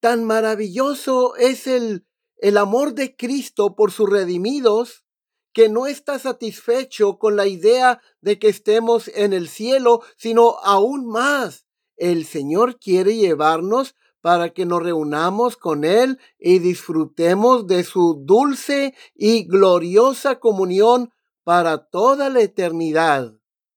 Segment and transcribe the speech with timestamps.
[0.00, 2.04] Tan maravilloso es el,
[2.38, 5.04] el amor de Cristo por sus redimidos,
[5.52, 11.06] que no está satisfecho con la idea de que estemos en el cielo, sino aún
[11.06, 11.66] más.
[11.96, 13.94] El Señor quiere llevarnos
[14.24, 21.12] para que nos reunamos con Él y disfrutemos de su dulce y gloriosa comunión
[21.42, 23.34] para toda la eternidad.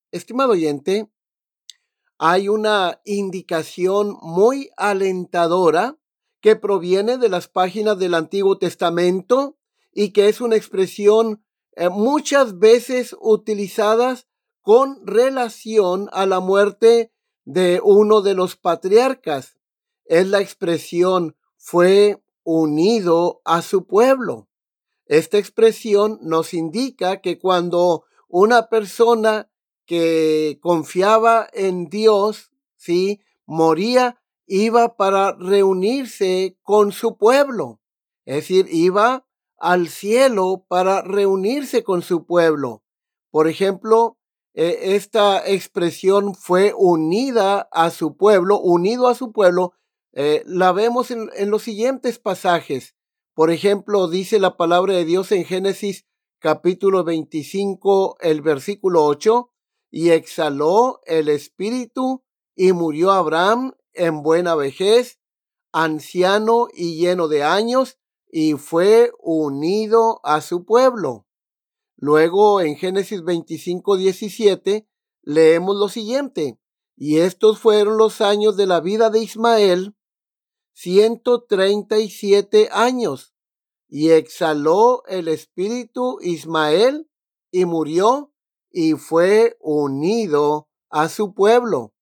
[0.09, 1.12] Estimado oyente,
[2.18, 5.97] hay una indicación muy alentadora
[6.40, 9.57] que proviene de las páginas del Antiguo Testamento
[9.91, 11.44] y que es una expresión
[11.74, 14.28] eh, muchas veces utilizadas
[14.62, 17.12] con relación a la muerte
[17.44, 19.56] de uno de los patriarcas.
[20.07, 24.47] Es la expresión fue unido a su pueblo.
[25.06, 29.50] Esta expresión nos indica que cuando una persona
[29.85, 33.22] que confiaba en Dios, ¿sí?
[33.45, 37.79] Moría, iba para reunirse con su pueblo.
[38.25, 39.25] Es decir, iba
[39.57, 42.84] al cielo para reunirse con su pueblo.
[43.31, 44.18] Por ejemplo,
[44.53, 49.74] e, esta expresión fue unida a su pueblo, unido a su pueblo,
[50.19, 52.95] eh, la vemos en, en los siguientes pasajes.
[53.35, 56.07] Por ejemplo, dice la palabra de Dios en Génesis
[56.39, 59.51] capítulo 25, el versículo 8,
[59.91, 62.23] y exhaló el espíritu
[62.56, 65.19] y murió Abraham en buena vejez,
[65.72, 71.27] anciano y lleno de años, y fue unido a su pueblo.
[71.95, 74.88] Luego en Génesis 25, 17
[75.22, 76.59] leemos lo siguiente,
[76.95, 79.94] y estos fueron los años de la vida de Ismael,
[80.79, 83.33] 137 años,
[83.89, 87.09] y exhaló el espíritu Ismael
[87.49, 88.31] y murió
[88.69, 91.95] y fue unido a su pueblo.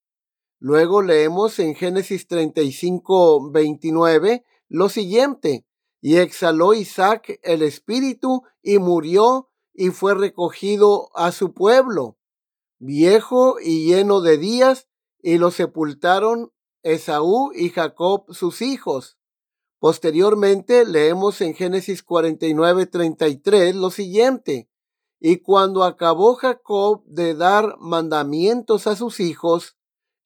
[0.60, 5.66] Luego leemos en Génesis 35, 29 lo siguiente,
[6.02, 12.18] y exhaló Isaac el espíritu y murió y fue recogido a su pueblo,
[12.80, 14.90] viejo y lleno de días,
[15.22, 16.52] y lo sepultaron
[16.86, 19.18] Esaú y Jacob sus hijos.
[19.80, 24.70] Posteriormente leemos en Génesis 49, 33 lo siguiente,
[25.20, 29.76] y cuando acabó Jacob de dar mandamientos a sus hijos,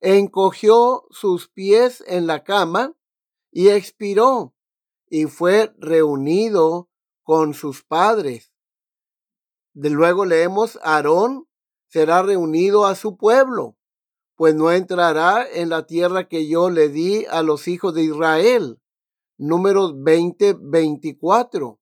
[0.02, 2.94] encogió sus pies en la cama
[3.52, 4.54] y expiró
[5.10, 6.90] y fue reunido
[7.24, 8.52] con sus padres.
[9.74, 11.48] De luego leemos, Aarón
[11.88, 13.78] será reunido a su pueblo,
[14.40, 18.80] pues no entrará en la tierra que yo le di a los hijos de Israel.
[19.38, 21.78] Números 20, 24.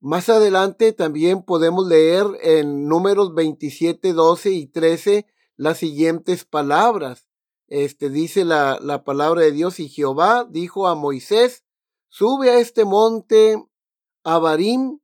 [0.00, 7.28] Más adelante también podemos leer en números 27, 12 y 13 las siguientes palabras.
[7.68, 11.62] Este dice la, la palabra de Dios y Jehová dijo a Moisés,
[12.08, 13.64] sube a este monte
[14.24, 14.98] Abarim,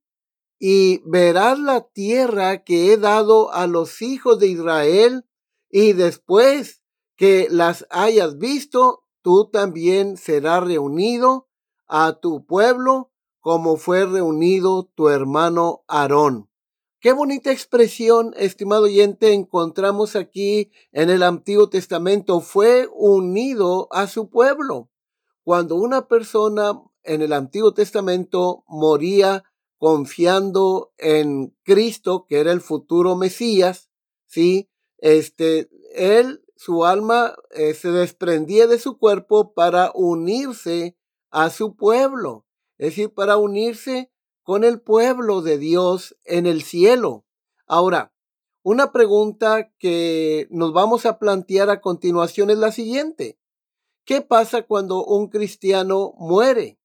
[0.58, 5.24] y verás la tierra que he dado a los hijos de Israel,
[5.70, 6.77] y después
[7.18, 11.48] que las hayas visto, tú también serás reunido
[11.88, 13.10] a tu pueblo
[13.40, 16.48] como fue reunido tu hermano Aarón.
[17.00, 22.40] Qué bonita expresión, estimado oyente, encontramos aquí en el Antiguo Testamento.
[22.40, 24.88] Fue unido a su pueblo.
[25.42, 29.44] Cuando una persona en el Antiguo Testamento moría
[29.76, 33.90] confiando en Cristo, que era el futuro Mesías,
[34.26, 34.68] ¿sí?
[34.98, 40.98] Este, él, su alma eh, se desprendía de su cuerpo para unirse
[41.30, 42.46] a su pueblo,
[42.78, 44.10] es decir, para unirse
[44.42, 47.24] con el pueblo de Dios en el cielo.
[47.68, 48.12] Ahora,
[48.64, 53.38] una pregunta que nos vamos a plantear a continuación es la siguiente.
[54.04, 56.80] ¿Qué pasa cuando un cristiano muere?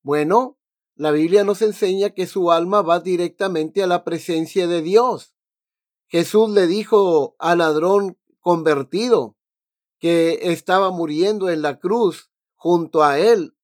[0.00, 0.58] Bueno,
[0.94, 5.34] la Biblia nos enseña que su alma va directamente a la presencia de Dios.
[6.06, 9.38] Jesús le dijo al ladrón convertido
[9.98, 13.56] que estaba muriendo en la cruz junto a él.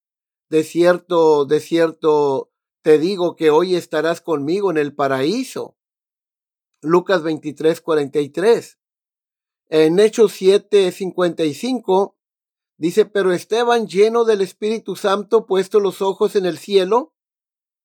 [0.49, 5.77] De cierto, de cierto, te digo que hoy estarás conmigo en el paraíso.
[6.81, 8.79] Lucas 23, 43.
[9.67, 12.15] En Hechos 7, 55
[12.79, 17.13] Dice, pero Esteban, lleno del Espíritu Santo, puesto los ojos en el cielo,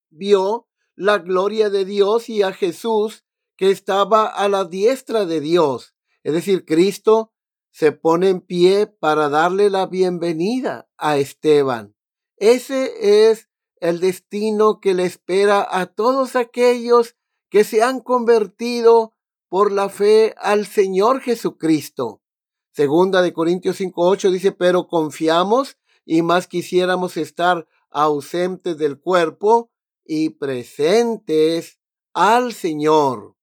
[0.09, 3.25] vio la gloria de Dios y a Jesús
[3.57, 5.94] que estaba a la diestra de Dios.
[6.25, 7.31] Es decir, Cristo
[7.69, 11.95] se pone en pie para darle la bienvenida a Esteban.
[12.37, 13.47] Ese es
[13.79, 17.15] el destino que le espera a todos aquellos
[17.51, 19.13] que se han convertido
[19.49, 22.23] por la fe al Señor Jesucristo.
[22.71, 29.69] Segunda de Corintios 5.8 dice, pero confiamos y más quisiéramos estar ausentes del cuerpo
[30.03, 31.79] y presentes
[32.13, 33.35] al Señor.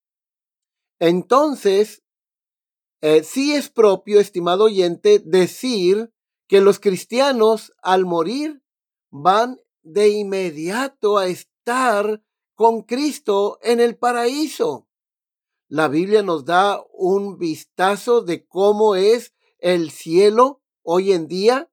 [0.98, 2.02] Entonces,
[3.02, 6.10] eh, sí es propio, estimado oyente, decir
[6.48, 8.62] que los cristianos al morir
[9.10, 12.22] van de inmediato a estar
[12.54, 14.86] con Cristo en el paraíso
[15.72, 21.72] la Biblia nos da un vistazo de cómo es el cielo hoy en día.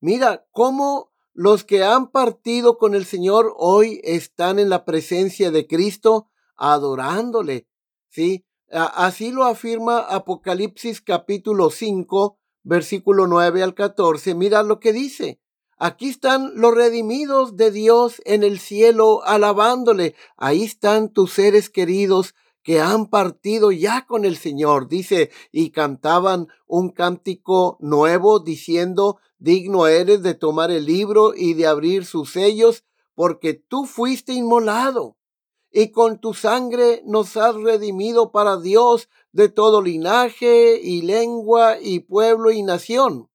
[0.00, 5.68] Mira cómo los que han partido con el Señor hoy están en la presencia de
[5.68, 7.68] Cristo adorándole.
[8.08, 8.44] ¿Sí?
[8.70, 14.34] Así lo afirma Apocalipsis capítulo 5, versículo 9 al 14.
[14.34, 15.40] Mira lo que dice.
[15.78, 20.14] Aquí están los redimidos de Dios en el cielo alabándole.
[20.36, 26.48] Ahí están tus seres queridos que han partido ya con el Señor, dice, y cantaban
[26.66, 32.84] un cántico nuevo diciendo, digno eres de tomar el libro y de abrir sus sellos,
[33.14, 35.15] porque tú fuiste inmolado,
[35.78, 42.00] y con tu sangre nos has redimido para Dios de todo linaje y lengua y
[42.00, 43.28] pueblo y nación,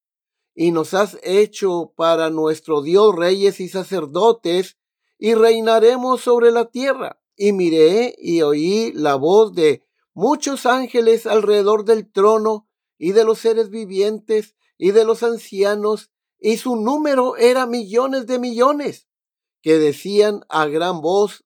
[0.56, 4.80] y nos has hecho para nuestro Dios reyes y sacerdotes,
[5.20, 7.22] y reinaremos sobre la tierra.
[7.36, 9.84] Y miré y oí la voz de
[10.16, 12.68] muchos ángeles alrededor del trono
[12.98, 16.10] y de los seres vivientes y de los ancianos,
[16.40, 19.08] y su número era millones de millones,
[19.62, 21.46] que decían a gran voz,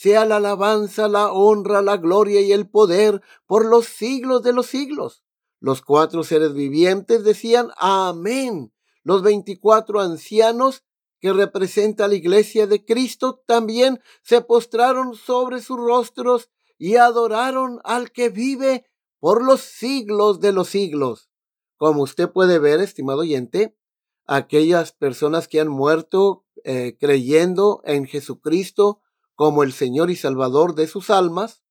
[0.00, 4.64] sea la alabanza, la honra, la gloria y el poder por los siglos de los
[4.64, 5.24] siglos.
[5.58, 8.72] Los cuatro seres vivientes decían Amén.
[9.02, 10.84] Los veinticuatro ancianos
[11.20, 18.10] que representa la iglesia de Cristo, también se postraron sobre sus rostros y adoraron al
[18.10, 18.86] que vive
[19.18, 21.28] por los siglos de los siglos.
[21.76, 23.76] Como usted puede ver, estimado oyente,
[24.24, 29.02] aquellas personas que han muerto eh, creyendo en Jesucristo
[29.40, 31.62] como el Señor y Salvador de sus almas,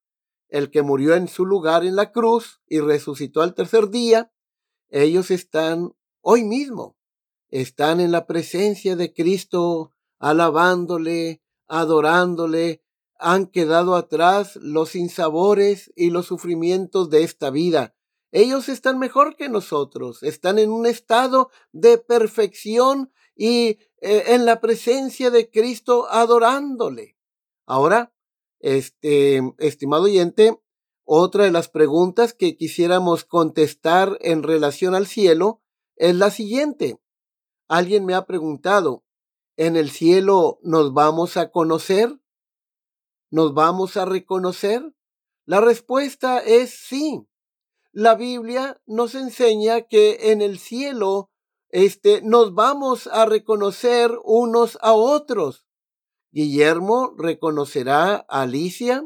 [0.48, 4.34] el que murió en su lugar en la cruz y resucitó al tercer día,
[4.90, 6.98] ellos están hoy mismo
[7.52, 12.82] están en la presencia de Cristo, alabándole, adorándole,
[13.20, 17.94] han quedado atrás los sinsabores y los sufrimientos de esta vida.
[18.32, 24.60] Ellos están mejor que nosotros, están en un estado de perfección y eh, en la
[24.60, 27.19] presencia de Cristo adorándole.
[27.70, 28.12] Ahora,
[28.62, 30.60] Este, estimado oyente,
[31.06, 35.62] otra de las preguntas que quisiéramos contestar en relación al cielo
[35.96, 37.00] es la siguiente.
[37.70, 39.06] Alguien me ha preguntado,
[39.56, 42.20] ¿en el cielo nos vamos a conocer?
[43.32, 44.94] ¿Nos vamos a reconocer?
[45.46, 47.26] La respuesta es sí.
[47.94, 51.30] La Biblia nos enseña que en el cielo
[51.70, 55.69] este, nos vamos a reconocer unos a otros.
[56.32, 59.04] Guillermo reconocerá a Alicia,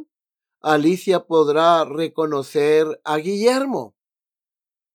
[0.60, 3.96] Alicia podrá reconocer a Guillermo.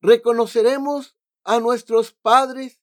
[0.00, 2.80] Reconoceremos a nuestros padres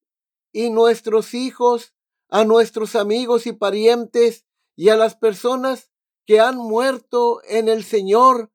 [0.52, 1.94] y nuestros hijos,
[2.30, 5.92] a nuestros amigos y parientes y a las personas
[6.26, 8.52] que han muerto en el Señor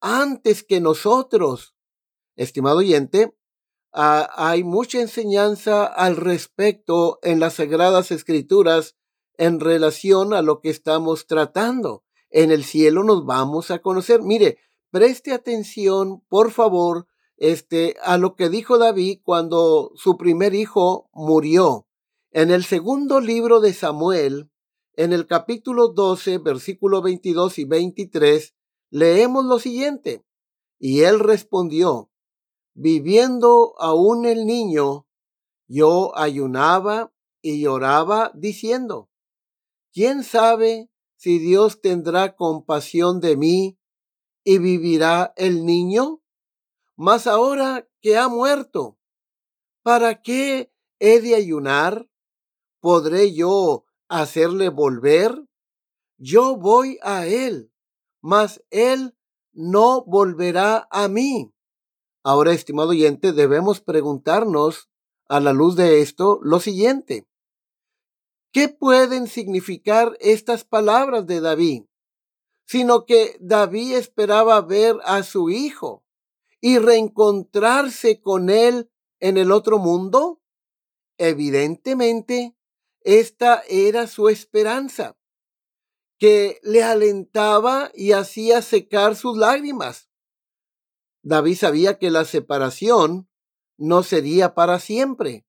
[0.00, 1.74] antes que nosotros.
[2.36, 3.36] Estimado oyente,
[3.92, 8.97] hay mucha enseñanza al respecto en las Sagradas Escrituras
[9.38, 12.04] en relación a lo que estamos tratando.
[12.28, 14.22] En el cielo nos vamos a conocer.
[14.22, 14.58] Mire,
[14.90, 21.86] preste atención, por favor, este, a lo que dijo David cuando su primer hijo murió.
[22.30, 24.50] En el segundo libro de Samuel,
[24.94, 28.54] en el capítulo 12, versículo 22 y 23,
[28.90, 30.24] leemos lo siguiente.
[30.80, 32.10] Y él respondió,
[32.74, 35.06] viviendo aún el niño,
[35.68, 39.07] yo ayunaba y lloraba diciendo,
[39.98, 43.80] ¿quién sabe si Dios tendrá compasión de mí
[44.44, 46.22] y vivirá el niño?
[46.94, 48.96] Mas ahora que ha muerto,
[49.82, 52.08] ¿para qué he de ayunar?
[52.78, 55.34] ¿Podré yo hacerle volver?
[56.16, 57.72] Yo voy a él,
[58.20, 59.16] mas él
[59.52, 61.52] no volverá a mí.
[62.22, 64.88] Ahora, estimado oyente, debemos preguntarnos
[65.28, 67.27] a la luz de esto lo siguiente.
[68.52, 71.82] ¿Qué pueden significar estas palabras de David?
[72.64, 76.04] Sino que David esperaba ver a su hijo
[76.60, 78.90] y reencontrarse con él
[79.20, 80.40] en el otro mundo.
[81.18, 82.56] Evidentemente,
[83.00, 85.16] esta era su esperanza,
[86.18, 90.08] que le alentaba y hacía secar sus lágrimas.
[91.22, 93.28] David sabía que la separación
[93.76, 95.46] no sería para siempre,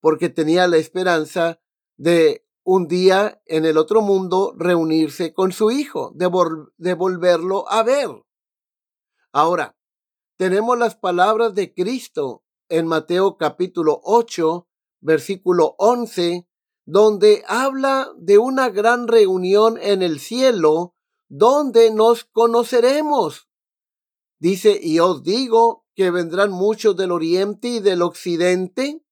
[0.00, 1.61] porque tenía la esperanza
[2.02, 8.08] de un día en el otro mundo reunirse con su hijo, de, volverlo a ver.
[9.30, 9.76] Ahora,
[10.36, 14.66] tenemos las palabras de Cristo en Mateo capítulo 8,
[15.00, 16.48] versículo 11,
[16.86, 20.96] donde habla de una gran reunión en el cielo
[21.28, 23.48] donde nos conoceremos.
[24.40, 29.04] Dice, y os digo que vendrán muchos del oriente y del occidente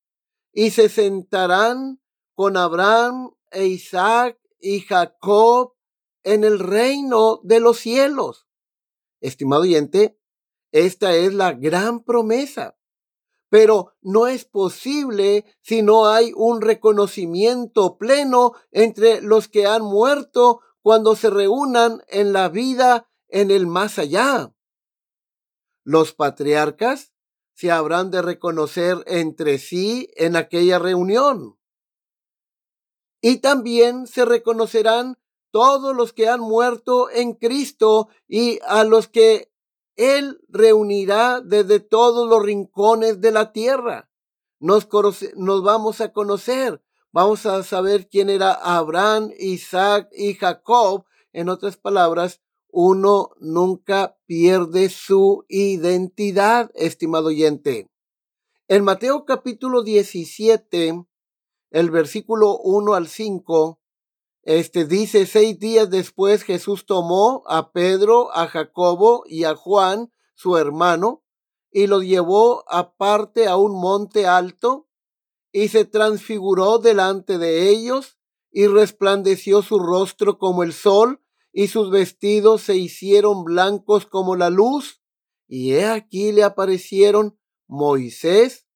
[0.52, 1.99] y se sentarán
[2.40, 5.74] con Abraham e Isaac y Jacob
[6.22, 8.48] en el reino de los cielos.
[9.20, 10.18] Estimado oyente,
[10.72, 12.78] esta es la gran promesa.
[13.50, 20.60] Pero no es posible si no hay un reconocimiento pleno entre los que han muerto
[20.80, 24.54] cuando se reúnan en la vida en el más allá.
[25.84, 27.12] Los patriarcas
[27.52, 31.59] se habrán de reconocer entre sí en aquella reunión.
[33.20, 35.18] Y también se reconocerán
[35.50, 39.50] todos los que han muerto en Cristo y a los que
[39.96, 44.10] Él reunirá desde todos los rincones de la tierra.
[44.58, 44.88] Nos,
[45.62, 51.04] vamos a conocer, vamos a saber quién era Abraham, Isaac y Jacob.
[51.32, 57.90] En otras palabras, uno nunca pierde su identidad, estimado oyente.
[58.68, 61.04] En Mateo capítulo 17,
[61.70, 63.80] el versículo 1 al 5,
[64.42, 70.56] este dice, seis días después Jesús tomó a Pedro, a Jacobo y a Juan, su
[70.56, 71.22] hermano,
[71.70, 74.88] y los llevó aparte a un monte alto,
[75.52, 78.18] y se transfiguró delante de ellos,
[78.50, 81.22] y resplandeció su rostro como el sol,
[81.52, 85.02] y sus vestidos se hicieron blancos como la luz,
[85.46, 88.66] y he aquí le aparecieron Moisés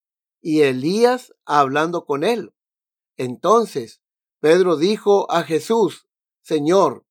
[0.40, 2.52] y Elías hablando con él.
[3.16, 4.02] Entonces
[4.40, 6.06] Pedro dijo a Jesús,
[6.42, 7.06] Señor,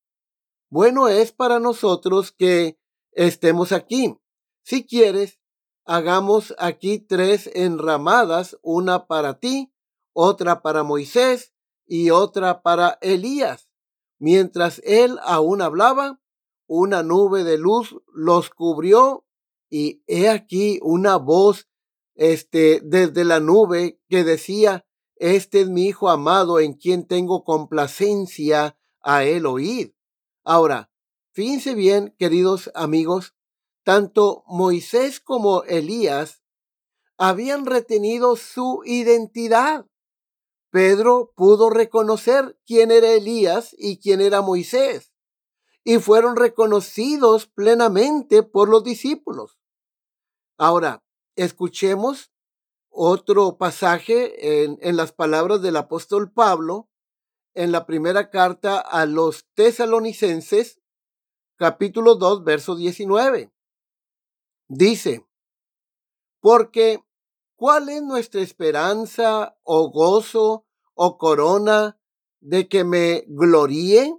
[0.70, 2.78] bueno es para nosotros que
[3.12, 4.16] estemos aquí.
[4.64, 5.40] Si quieres,
[5.86, 9.74] hagamos aquí tres enramadas, una para ti,
[10.14, 11.54] otra para Moisés
[11.86, 13.70] y otra para Elías.
[14.20, 16.22] Mientras él aún hablaba,
[16.68, 19.26] una nube de luz los cubrió
[19.70, 21.68] y he aquí una voz
[22.16, 24.86] este desde la nube que decía
[25.24, 29.96] este es mi hijo amado en quien tengo complacencia a él oír.
[30.44, 30.92] Ahora,
[31.32, 33.34] fíjense bien, queridos amigos,
[33.86, 36.44] tanto Moisés como Elías
[37.18, 39.86] habían retenido su identidad.
[40.72, 45.14] Pedro pudo reconocer quién era Elías y quién era Moisés,
[45.86, 49.58] y fueron reconocidos plenamente por los discípulos.
[50.58, 51.02] Ahora,
[51.38, 52.33] escuchemos
[52.94, 56.90] otro pasaje en, en, las palabras del apóstol Pablo
[57.56, 60.80] en la primera carta a los tesalonicenses,
[61.58, 63.52] capítulo 2, verso 19.
[64.68, 65.26] Dice,
[66.40, 67.04] porque
[67.56, 72.00] ¿cuál es nuestra esperanza o gozo o corona
[72.42, 74.16] de que me gloríe?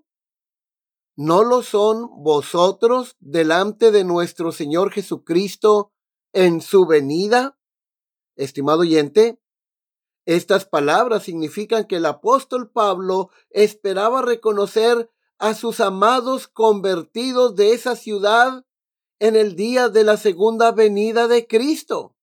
[1.16, 5.93] ¿No lo son vosotros delante de nuestro Señor Jesucristo
[6.33, 7.57] en su venida?
[8.37, 9.41] Estimado oyente,
[10.26, 17.97] estas palabras significan que el apóstol Pablo esperaba reconocer a sus amados convertidos de esa
[17.97, 18.64] ciudad
[19.19, 22.17] en el día de la segunda venida de Cristo.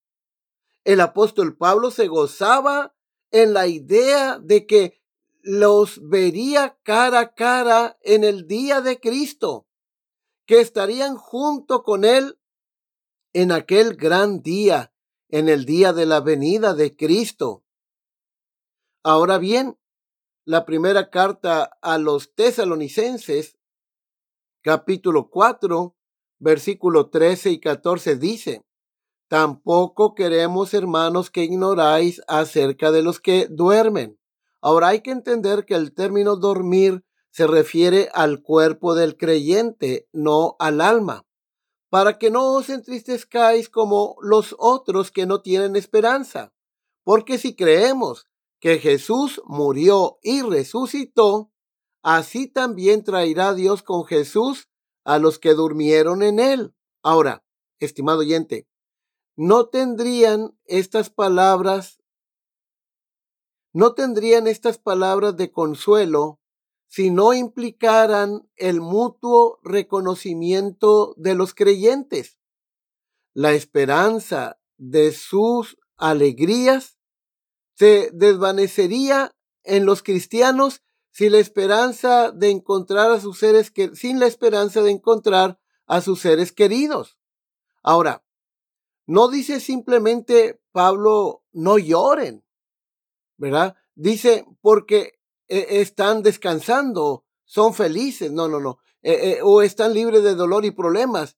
[0.83, 2.95] El apóstol Pablo se gozaba
[3.29, 5.01] en la idea de que
[5.41, 9.67] los vería cara a cara en el día de Cristo,
[10.45, 12.39] que estarían junto con él
[13.33, 14.90] en aquel gran día,
[15.31, 17.63] en el día de la venida de Cristo.
[19.03, 19.77] Ahora bien,
[20.45, 23.57] la primera carta a los tesalonicenses,
[24.61, 25.95] capítulo 4,
[26.39, 28.63] versículo 13 y 14 dice,
[29.27, 34.21] Tampoco queremos, hermanos, que ignoráis acerca de los que duermen
[34.61, 40.55] Ahora hay que entender que el término dormir se refiere al cuerpo del creyente, no
[40.59, 41.25] al alma,
[41.91, 46.53] para que no os entristezcáis como los otros que no tienen esperanza.
[47.03, 48.29] Porque si creemos
[48.61, 51.51] que Jesús murió y resucitó,
[52.01, 54.69] así también traerá Dios con Jesús
[55.03, 56.73] a los que durmieron en él.
[57.03, 57.43] Ahora,
[57.79, 58.69] estimado oyente,
[59.35, 61.97] ¿no tendrían estas palabras
[63.73, 66.40] no tendrían estas palabras de consuelo
[66.91, 72.37] si no implicaran el mutuo reconocimiento de los creyentes.
[73.33, 76.97] La esperanza de sus alegrías
[77.75, 84.19] se desvanecería en los cristianos si la esperanza de encontrar a sus seres que sin
[84.19, 87.17] la esperanza de encontrar a sus seres queridos.
[87.81, 88.25] Ahora,
[89.05, 92.43] no dice simplemente Pablo no lloren.
[93.37, 93.75] ¿verdad?
[93.95, 95.20] Dice, porque
[95.51, 100.71] están descansando, son felices, no, no, no, eh, eh, o están libres de dolor y
[100.71, 101.37] problemas.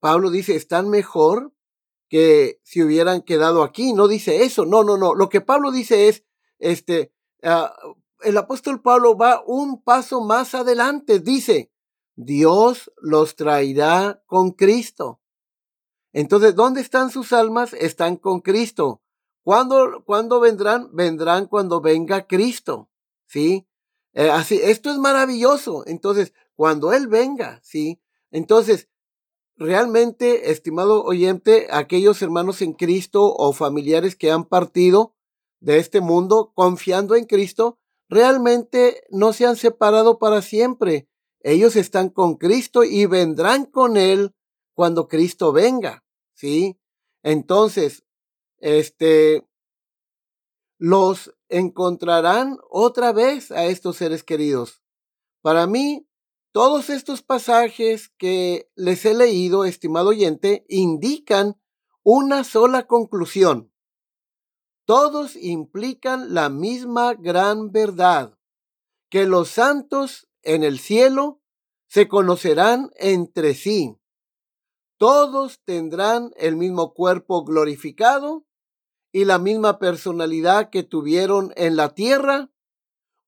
[0.00, 1.52] Pablo dice, están mejor
[2.08, 3.92] que si hubieran quedado aquí.
[3.92, 5.14] No dice eso, no, no, no.
[5.14, 6.24] Lo que Pablo dice es,
[6.58, 7.74] este, ah,
[8.20, 11.20] el apóstol Pablo va un paso más adelante.
[11.20, 11.72] Dice,
[12.14, 15.20] Dios los traerá con Cristo.
[16.12, 17.72] Entonces, ¿dónde están sus almas?
[17.74, 19.02] Están con Cristo.
[19.42, 20.90] ¿Cuándo, vendrán?
[20.92, 22.90] Vendrán cuando venga Cristo,
[23.28, 23.68] ¿sí?
[24.14, 25.84] Eh, así, esto es maravilloso.
[25.86, 28.00] Entonces, cuando Él venga, ¿sí?
[28.32, 28.88] Entonces,
[29.56, 35.14] realmente, estimado oyente, aquellos hermanos en Cristo o familiares que han partido
[35.60, 41.08] de este mundo confiando en Cristo, realmente no se han separado para siempre.
[41.40, 44.34] Ellos están con Cristo y vendrán con Él
[44.74, 46.78] cuando Cristo venga, ¿sí?
[47.22, 48.04] Entonces,
[48.58, 49.46] este,
[50.78, 54.82] los encontrarán otra vez a estos seres queridos.
[55.42, 56.08] Para mí,
[56.52, 61.60] todos estos pasajes que les he leído, estimado oyente, indican
[62.02, 63.72] una sola conclusión.
[64.86, 68.38] Todos implican la misma gran verdad,
[69.10, 71.42] que los santos en el cielo
[71.86, 73.96] se conocerán entre sí.
[74.96, 78.47] Todos tendrán el mismo cuerpo glorificado
[79.18, 82.52] y la misma personalidad que tuvieron en la tierra,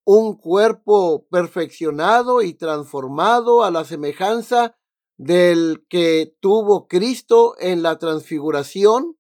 [0.05, 4.79] un cuerpo perfeccionado y transformado a la semejanza
[5.17, 9.19] del que tuvo Cristo en la transfiguración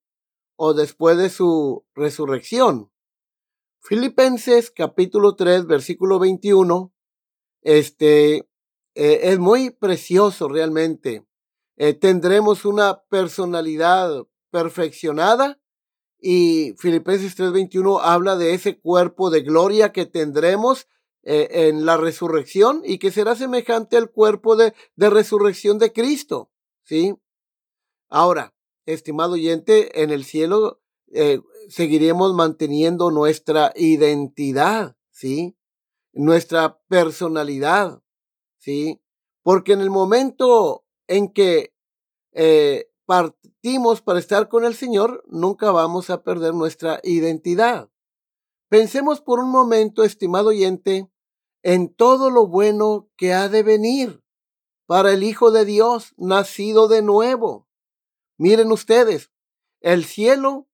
[0.54, 2.92] o después de su resurrección.
[3.80, 6.94] Filipenses capítulo 3 versículo 21,
[7.62, 8.48] este
[8.94, 11.26] eh, es muy precioso realmente.
[11.76, 15.59] Eh, tendremos una personalidad perfeccionada
[16.20, 20.86] y Filipenses 3:21 habla de ese cuerpo de gloria que tendremos
[21.22, 26.50] eh, en la resurrección y que será semejante al cuerpo de, de resurrección de Cristo.
[26.82, 27.14] ¿Sí?
[28.08, 28.54] Ahora,
[28.86, 30.80] estimado oyente, en el cielo
[31.12, 35.56] eh, seguiremos manteniendo nuestra identidad, ¿sí?
[36.12, 38.02] Nuestra personalidad,
[38.58, 39.00] ¿sí?
[39.42, 41.74] Porque en el momento en que
[42.32, 47.90] eh, partimos para estar con el Señor, nunca vamos a perder nuestra identidad.
[48.68, 51.10] Pensemos por un momento, estimado oyente,
[51.64, 54.22] en todo lo bueno que ha de venir
[54.86, 57.66] para el Hijo de Dios, nacido de nuevo.
[58.38, 59.32] Miren ustedes,
[59.80, 60.68] el cielo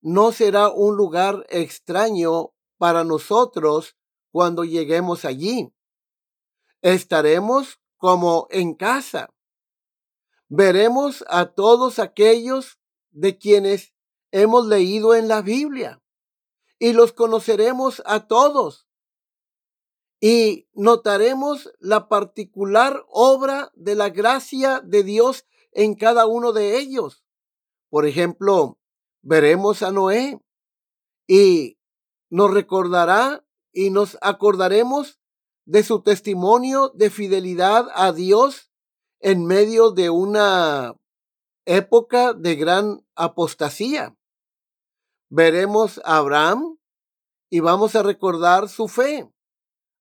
[0.00, 3.98] no será un lugar extraño para nosotros
[4.30, 5.74] cuando lleguemos allí.
[6.80, 9.28] Estaremos como en casa.
[10.54, 12.78] Veremos a todos aquellos
[13.10, 13.94] de quienes
[14.32, 16.02] hemos leído en la Biblia
[16.78, 18.86] y los conoceremos a todos
[20.20, 27.24] y notaremos la particular obra de la gracia de Dios en cada uno de ellos.
[27.88, 28.78] Por ejemplo,
[29.22, 30.38] veremos a Noé
[31.26, 31.78] y
[32.28, 35.18] nos recordará y nos acordaremos
[35.64, 38.71] de su testimonio de fidelidad a Dios
[39.22, 40.96] en medio de una
[41.64, 44.16] época de gran apostasía.
[45.30, 46.78] Veremos a Abraham
[47.48, 49.32] y vamos a recordar su fe.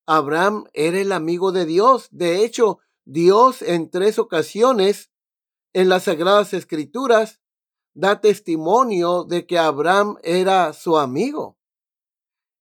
[0.07, 2.07] Abraham era el amigo de Dios.
[2.09, 5.11] De hecho, Dios en tres ocasiones
[5.73, 7.39] en las Sagradas Escrituras
[7.93, 11.59] da testimonio de que Abraham era su amigo.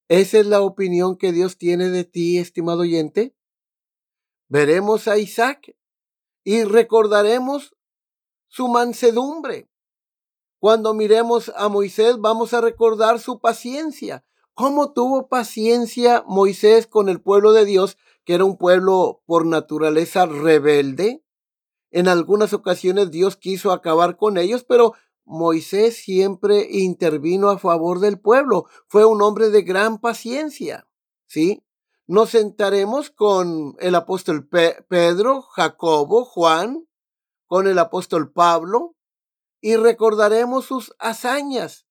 [0.09, 3.35] ¿Esa es la opinión que Dios tiene de ti, estimado oyente?
[4.49, 5.75] Veremos a Isaac
[6.45, 7.75] y recordaremos
[8.49, 9.69] su mansedumbre.
[10.59, 14.25] Cuando miremos a Moisés, vamos a recordar su paciencia.
[14.55, 20.27] ¿Cómo tuvo paciencia Moisés con el pueblo de Dios, que era un pueblo por naturaleza
[20.27, 21.25] rebelde?
[21.91, 28.21] En algunas ocasiones Dios quiso acabar con ellos, pero Moisés siempre intervino a favor del
[28.21, 28.67] pueblo.
[28.87, 30.87] Fue un hombre de gran paciencia.
[31.27, 31.63] ¿Sí?
[32.11, 36.89] Nos sentaremos con el apóstol Pedro, Jacobo, Juan,
[37.47, 38.97] con el apóstol Pablo
[39.61, 41.87] y recordaremos sus hazañas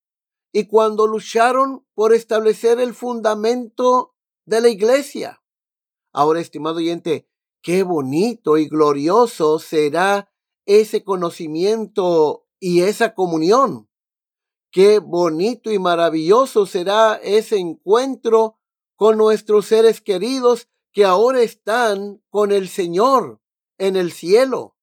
[0.52, 5.42] y cuando lucharon por establecer el fundamento de la iglesia.
[6.12, 7.30] Ahora, estimado oyente,
[7.62, 10.34] qué bonito y glorioso será
[10.66, 13.90] ese conocimiento y esa comunión.
[14.70, 18.59] Qué bonito y maravilloso será ese encuentro
[19.00, 23.42] con nuestros seres queridos que ahora están con el Señor
[23.78, 24.76] en el cielo.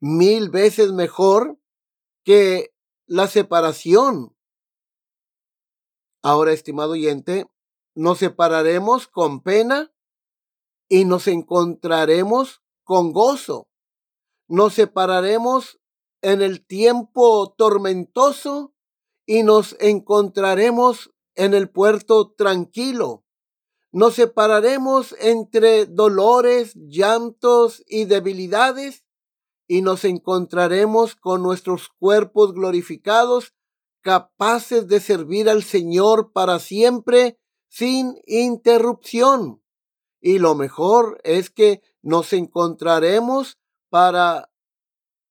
[0.00, 1.58] Mil veces mejor
[2.24, 2.74] que
[3.06, 4.36] la separación.
[6.22, 7.50] Ahora, estimado oyente,
[7.94, 9.94] nos separaremos con pena
[10.86, 13.70] y nos encontraremos con gozo.
[14.46, 15.80] Nos separaremos
[16.20, 18.74] en el tiempo tormentoso
[19.24, 23.24] y nos encontraremos en el puerto tranquilo.
[23.92, 29.06] Nos separaremos entre dolores, llantos y debilidades
[29.66, 33.54] y nos encontraremos con nuestros cuerpos glorificados,
[34.02, 39.62] capaces de servir al Señor para siempre sin interrupción.
[40.20, 44.52] Y lo mejor es que nos encontraremos para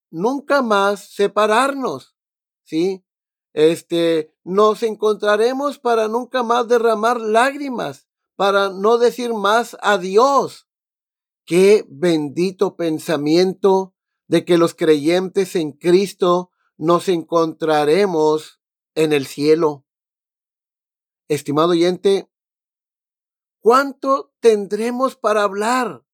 [0.10, 2.16] nunca más separarnos,
[2.64, 3.06] ¿sí?
[3.54, 10.68] Este, nos encontraremos para nunca más derramar lágrimas, para no decir más adiós.
[11.46, 13.96] Qué bendito pensamiento
[14.28, 18.62] de que los creyentes en Cristo nos encontraremos
[18.96, 19.86] en el cielo.
[21.28, 22.32] Estimado oyente,
[23.60, 26.06] ¿cuánto tendremos para hablar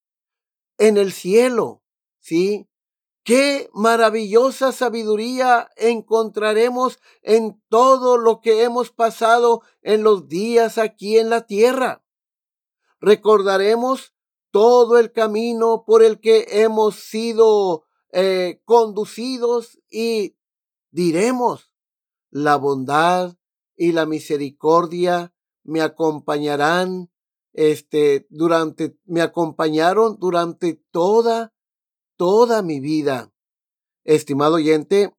[0.78, 1.84] en el cielo?
[2.20, 2.70] ¿Sí?
[3.26, 11.32] Qué maravillosa sabiduría encontraremos en todo lo que hemos pasado en los días aquí en
[11.32, 12.06] la tierra.
[13.00, 14.14] Recordaremos
[14.52, 20.38] todo el camino por el que hemos sido eh, conducidos y
[20.92, 21.74] diremos,
[22.30, 23.38] la bondad
[23.76, 25.34] y la misericordia
[25.64, 27.10] me acompañarán
[27.54, 31.55] este durante me acompañaron durante toda
[32.18, 33.34] toda mi vida.
[34.04, 35.14] Estimado oyente,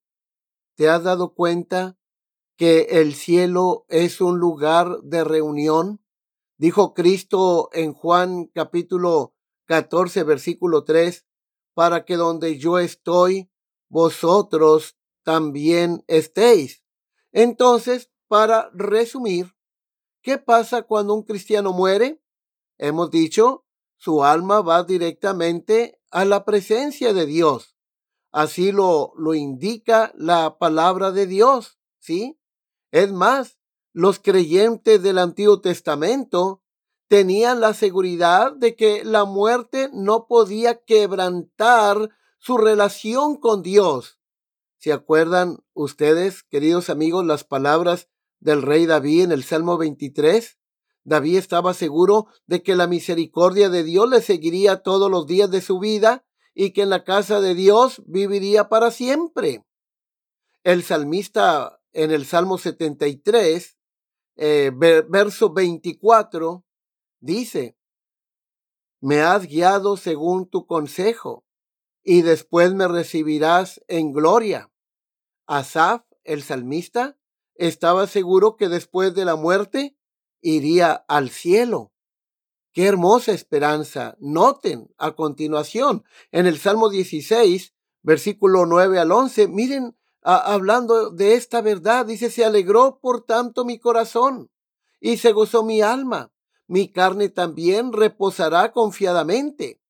[0.76, 1.98] ¿te has dado cuenta
[2.56, 6.02] que el cielo es un lugar de reunión?
[6.58, 9.34] Dijo Cristo en Juan capítulo
[9.66, 11.26] 14, versículo 3,
[11.74, 13.50] para que donde yo estoy,
[13.88, 16.82] vosotros también estéis.
[17.32, 19.54] Entonces, para resumir,
[20.22, 22.22] ¿qué pasa cuando un cristiano muere?
[22.78, 23.66] Hemos dicho,
[23.98, 27.76] su alma va directamente a la presencia de Dios.
[28.32, 32.38] Así lo, lo indica la palabra de Dios, ¿sí?
[32.90, 33.58] Es más,
[33.92, 36.62] los creyentes del Antiguo Testamento
[37.08, 44.18] tenían la seguridad de que la muerte no podía quebrantar su relación con Dios.
[44.78, 48.08] ¿Se acuerdan ustedes, queridos amigos, las palabras
[48.40, 50.58] del rey David en el Salmo 23?
[51.06, 55.60] David estaba seguro de que la misericordia de Dios le seguiría todos los días de
[55.60, 59.64] su vida y que en la casa de Dios viviría para siempre.
[60.64, 63.78] El salmista en el Salmo 73,
[64.34, 66.64] eh, verso 24,
[67.20, 67.78] dice,
[69.00, 71.46] me has guiado según tu consejo
[72.02, 74.72] y después me recibirás en gloria.
[75.46, 77.16] Asaf, el salmista,
[77.54, 79.95] estaba seguro que después de la muerte
[80.54, 81.92] iría al cielo.
[82.72, 84.16] Qué hermosa esperanza.
[84.20, 91.62] Noten a continuación en el Salmo 16, versículo 9 al 11, miren, hablando de esta
[91.62, 94.50] verdad, dice, se alegró por tanto mi corazón
[95.00, 96.32] y se gozó mi alma.
[96.68, 99.80] Mi carne también reposará confiadamente,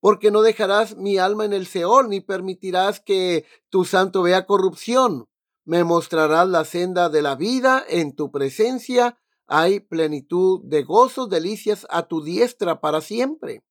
[0.00, 5.28] porque no dejarás mi alma en el Seol, ni permitirás que tu santo vea corrupción.
[5.64, 9.18] Me mostrarás la senda de la vida en tu presencia
[9.48, 13.64] hay plenitud de gozos, delicias a tu diestra para siempre.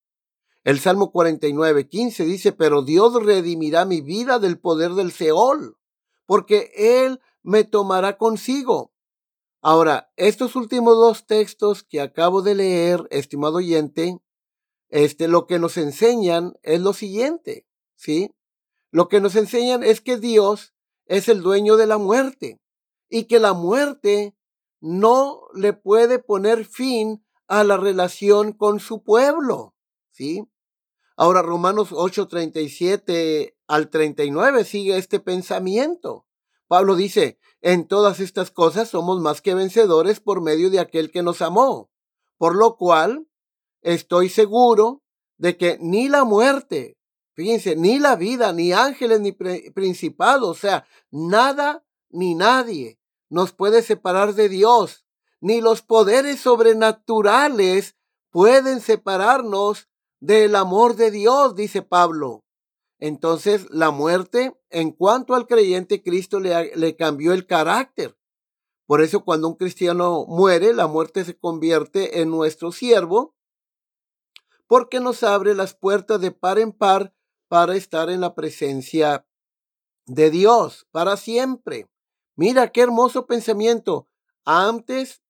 [0.63, 5.77] El Salmo 49, 15 dice, pero Dios redimirá mi vida del poder del Seol,
[6.25, 8.91] porque Él me tomará consigo.
[9.61, 14.19] Ahora, estos últimos dos textos que acabo de leer, estimado oyente,
[14.89, 18.33] este, lo que nos enseñan es lo siguiente, ¿sí?
[18.91, 20.73] Lo que nos enseñan es que Dios
[21.05, 22.59] es el dueño de la muerte
[23.09, 24.36] y que la muerte
[24.79, 29.75] no le puede poner fin a la relación con su pueblo.
[30.11, 30.47] ¿Sí?
[31.15, 36.25] Ahora Romanos 8, 37 al 39 sigue este pensamiento.
[36.67, 41.23] Pablo dice, en todas estas cosas somos más que vencedores por medio de aquel que
[41.23, 41.89] nos amó.
[42.37, 43.27] Por lo cual,
[43.81, 45.01] estoy seguro
[45.37, 46.97] de que ni la muerte,
[47.33, 52.96] fíjense, ni la vida, ni ángeles, ni principados, o sea, nada ni nadie
[53.29, 55.05] nos puede separar de Dios,
[55.39, 57.95] ni los poderes sobrenaturales
[58.29, 62.43] pueden separarnos del amor de Dios, dice Pablo.
[62.99, 68.17] Entonces, la muerte, en cuanto al creyente, Cristo le, cambió el carácter.
[68.87, 73.35] Por eso, cuando un cristiano muere, la muerte se convierte en nuestro siervo,
[74.65, 77.13] porque nos abre las puertas de par en par
[77.47, 79.27] para estar en la presencia
[80.05, 81.87] de Dios para siempre.
[82.37, 84.07] Mira qué hermoso pensamiento.
[84.45, 85.23] Antes,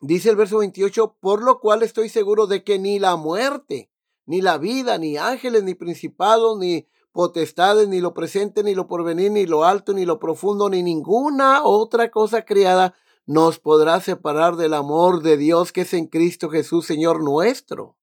[0.00, 3.88] dice el verso 28, por lo cual estoy seguro de que ni la muerte,
[4.26, 9.30] ni la vida, ni ángeles, ni principados, ni potestades, ni lo presente, ni lo porvenir,
[9.30, 14.74] ni lo alto, ni lo profundo, ni ninguna otra cosa creada nos podrá separar del
[14.74, 17.96] amor de Dios que es en Cristo Jesús, Señor nuestro.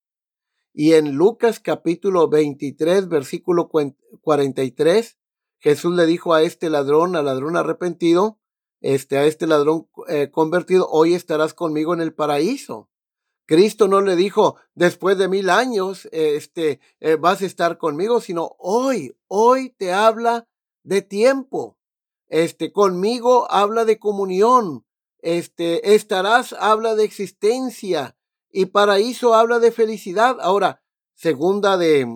[0.73, 3.69] Y en Lucas capítulo 23, versículo
[4.21, 5.17] 43,
[5.60, 8.39] Jesús le dijo a este ladrón, al ladrón arrepentido,
[8.82, 12.89] este, a este ladrón eh, convertido, hoy estarás conmigo en el paraíso.
[13.48, 18.56] Cristo no le dijo, después de mil años, este, eh, vas a estar conmigo, sino
[18.58, 20.48] hoy, hoy te habla
[20.84, 21.78] de tiempo.
[22.28, 24.86] Este, conmigo habla de comunión.
[25.20, 28.15] Este, estarás habla de existencia
[28.52, 30.38] y paraíso habla de felicidad.
[30.41, 32.08] Ahora, segunda de,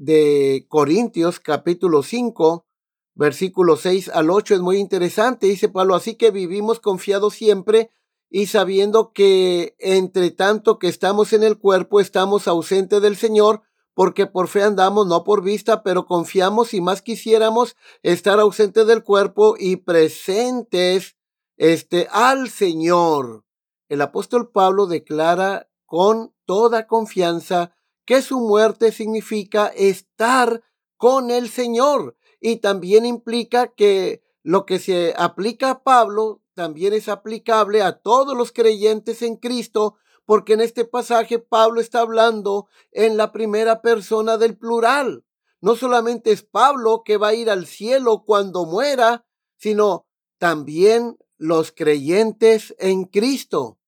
[0.00, 2.66] de Corintios capítulo 5,
[3.14, 5.46] versículo 6 al 8 es muy interesante.
[5.46, 7.90] Dice Pablo, así que vivimos confiados siempre
[8.30, 13.60] y sabiendo que entre tanto que estamos en el cuerpo estamos ausentes del Señor,
[13.92, 19.04] porque por fe andamos, no por vista, pero confiamos y más quisiéramos estar ausentes del
[19.04, 21.16] cuerpo y presentes
[21.58, 23.44] este, al Señor.
[23.90, 27.74] El apóstol Pablo declara con toda confianza
[28.10, 30.64] que su muerte significa estar
[30.96, 37.08] con el Señor y también implica que lo que se aplica a Pablo también es
[37.08, 39.94] aplicable a todos los creyentes en Cristo,
[40.24, 45.24] porque en este pasaje Pablo está hablando en la primera persona del plural.
[45.60, 49.24] No solamente es Pablo que va a ir al cielo cuando muera,
[49.56, 53.78] sino también los creyentes en Cristo.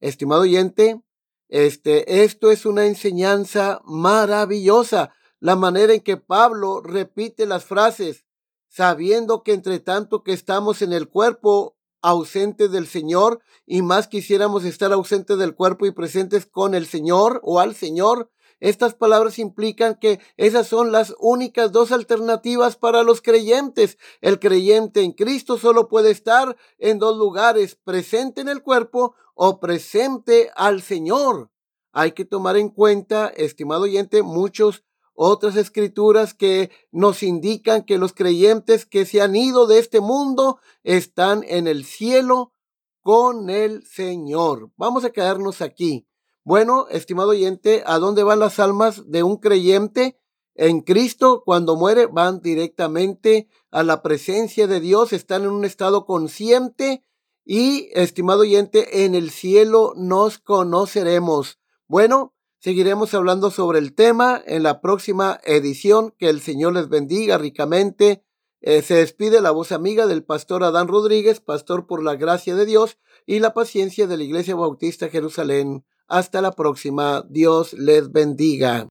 [0.00, 1.00] Estimado oyente,
[1.50, 5.12] este, esto es una enseñanza maravillosa.
[5.40, 8.24] La manera en que Pablo repite las frases,
[8.68, 14.64] sabiendo que entre tanto que estamos en el cuerpo ausentes del Señor y más quisiéramos
[14.64, 19.96] estar ausentes del cuerpo y presentes con el Señor o al Señor, estas palabras implican
[19.98, 23.96] que esas son las únicas dos alternativas para los creyentes.
[24.20, 29.58] El creyente en Cristo solo puede estar en dos lugares, presente en el cuerpo o
[29.58, 31.50] presente al Señor.
[31.92, 38.12] Hay que tomar en cuenta, estimado oyente, muchos otras escrituras que nos indican que los
[38.12, 42.52] creyentes que se han ido de este mundo están en el cielo
[43.00, 44.72] con el Señor.
[44.76, 46.06] Vamos a quedarnos aquí.
[46.44, 50.20] Bueno, estimado oyente, ¿a dónde van las almas de un creyente?
[50.54, 56.04] En Cristo, cuando muere, van directamente a la presencia de Dios, están en un estado
[56.04, 57.06] consciente
[57.44, 61.58] y, estimado oyente, en el cielo nos conoceremos.
[61.88, 66.14] Bueno, seguiremos hablando sobre el tema en la próxima edición.
[66.18, 68.24] Que el Señor les bendiga ricamente.
[68.60, 72.66] Eh, se despide la voz amiga del pastor Adán Rodríguez, pastor por la gracia de
[72.66, 75.84] Dios y la paciencia de la Iglesia Bautista Jerusalén.
[76.06, 77.24] Hasta la próxima.
[77.28, 78.88] Dios les bendiga.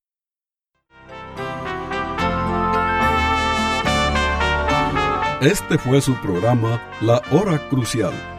[5.42, 8.39] Este fue su programa La Hora Crucial.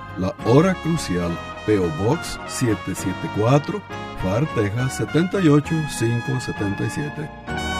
[0.17, 3.81] la Hora Crucial, PO Box 774,
[4.21, 7.70] FAR, Texas 78577.